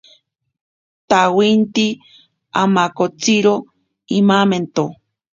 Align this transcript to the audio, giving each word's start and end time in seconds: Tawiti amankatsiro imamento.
Tawiti 1.09 1.87
amankatsiro 2.61 3.53
imamento. 4.19 4.83